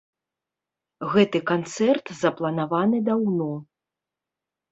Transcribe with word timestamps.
Гэты 1.11 1.41
канцэрт 1.51 2.05
запланаваны 2.21 2.97
даўно. 3.09 3.51